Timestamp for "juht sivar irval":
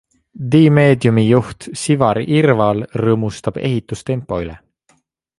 1.25-2.81